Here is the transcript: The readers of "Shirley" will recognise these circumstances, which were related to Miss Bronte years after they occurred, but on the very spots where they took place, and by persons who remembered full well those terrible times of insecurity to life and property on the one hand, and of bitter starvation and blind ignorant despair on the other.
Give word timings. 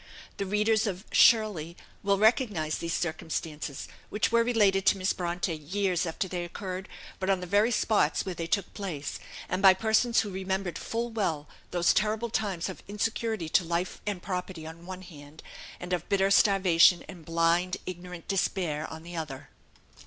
The 0.37 0.47
readers 0.47 0.87
of 0.87 1.05
"Shirley" 1.11 1.77
will 2.01 2.17
recognise 2.17 2.79
these 2.79 2.95
circumstances, 2.95 3.87
which 4.09 4.31
were 4.31 4.43
related 4.43 4.83
to 4.87 4.97
Miss 4.97 5.13
Bronte 5.13 5.55
years 5.55 6.07
after 6.07 6.27
they 6.27 6.43
occurred, 6.43 6.89
but 7.19 7.29
on 7.29 7.39
the 7.39 7.45
very 7.45 7.69
spots 7.69 8.25
where 8.25 8.33
they 8.33 8.47
took 8.47 8.73
place, 8.73 9.19
and 9.47 9.61
by 9.61 9.75
persons 9.75 10.21
who 10.21 10.31
remembered 10.31 10.79
full 10.79 11.11
well 11.11 11.47
those 11.69 11.93
terrible 11.93 12.31
times 12.31 12.67
of 12.67 12.81
insecurity 12.87 13.47
to 13.49 13.63
life 13.63 14.01
and 14.07 14.23
property 14.23 14.65
on 14.65 14.77
the 14.79 14.85
one 14.85 15.03
hand, 15.03 15.43
and 15.79 15.93
of 15.93 16.09
bitter 16.09 16.31
starvation 16.31 17.03
and 17.07 17.23
blind 17.23 17.77
ignorant 17.85 18.27
despair 18.27 18.87
on 18.91 19.03
the 19.03 19.15
other. 19.15 19.49